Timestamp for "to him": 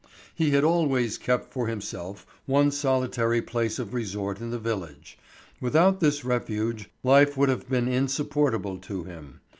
8.79-9.41